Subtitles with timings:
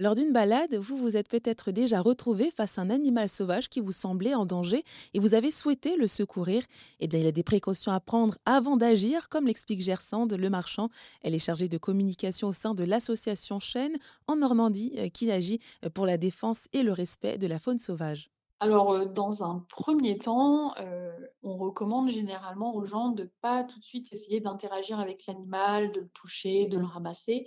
[0.00, 3.80] Lors d'une balade, vous vous êtes peut-être déjà retrouvé face à un animal sauvage qui
[3.80, 6.62] vous semblait en danger et vous avez souhaité le secourir.
[7.00, 10.50] Eh bien, il y a des précautions à prendre avant d'agir, comme l'explique Gersande Le
[10.50, 10.88] Marchand.
[11.22, 13.96] Elle est chargée de communication au sein de l'association Chêne
[14.28, 17.80] en Normandie euh, qui agit euh, pour la défense et le respect de la faune
[17.80, 18.30] sauvage.
[18.60, 20.74] Alors, heu, dans un premier temps,
[21.42, 26.00] on recommande généralement aux gens de pas tout de suite essayer d'interagir avec l'animal, de
[26.00, 27.46] le toucher, de le ramasser,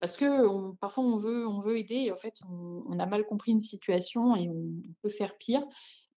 [0.00, 3.52] parce qu'on parfois on veut on veut aider et en fait on a mal compris
[3.52, 4.64] une situation et on
[5.02, 5.64] peut faire pire.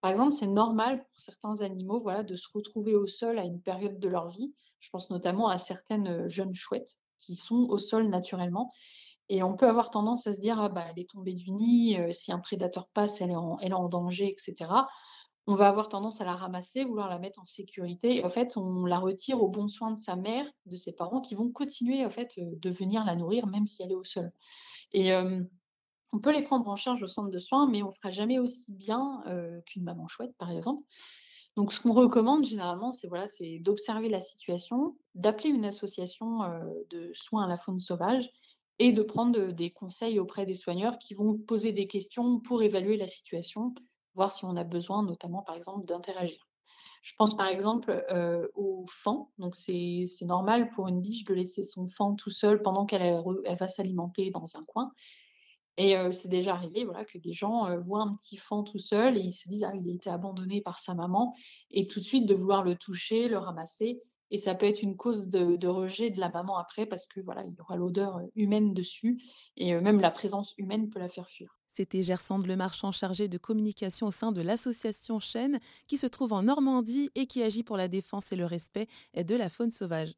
[0.02, 3.62] Par exemple, c'est normal pour certains animaux, voilà, de se retrouver au sol à une
[3.62, 4.56] période de leur vie.
[4.80, 8.72] Je pense notamment à certaines, heu, jeunes chouettes qui sont au sol naturellement
[9.30, 11.98] et on peut avoir tendance à se dire: «Ah bah, elle est tombée du nid,
[12.00, 14.88] heu, si un prédateur passe, elle est en elle est en danger» et cetera.
[15.49, 18.55] On va avoir tendance à la ramasser, vouloir la mettre en sécurité et en fait,
[18.55, 22.05] on la retire aux bons soins de sa mère, de ses parents qui vont continuer
[22.05, 24.31] en fait, heu, de venir la nourrir même si elle est au sol
[24.94, 25.13] et
[26.12, 28.73] on peut les prendre en charge au centre de soins, mais on fera jamais aussi
[28.73, 30.83] bien, heu, qu'une maman chouette, par exemple.
[31.58, 33.28] Donc ce qu'on recommande généralement, c'est voilà,
[33.61, 38.30] d'observer la situation, d'appeler une association, heu, de soins à la faune sauvage
[38.80, 42.97] et de prendre, des conseils auprès des soigneurs qui vont poser des questions pour évaluer
[42.97, 43.73] la situation,
[44.20, 46.48] voir si on a besoin notamment, par exemple, d'interagir.
[47.03, 51.64] Je pense par exemple, heu, aux faons, donc c'est normal pour une biche de laisser
[51.64, 53.22] son faon tout seul pendant qu'elle,
[53.59, 54.92] va s'alimenter dans un coin
[55.78, 58.80] et heu, c'est déjà arrivé, voilà, que des gens, heu, voient un petit faon tout
[58.80, 61.36] seul et ils se disent: «Ah, il a été abandonné par sa maman»
[61.72, 64.95] et tout de suite de vouloir le toucher, le ramasser et ça peut être une
[64.97, 68.20] cause de de rejet de la maman après parce que, voilà, il y aura l'odeur,
[68.36, 69.22] humaine dessus
[69.58, 71.59] et même la présence humaine peut la faire fuir.
[71.80, 76.33] C'était Gersande Le Marchand chargée de communication au sein de l'association Chêne qui se trouve
[76.33, 80.13] en Normandie et qui agit pour la défense et le respect de la faune sauvage.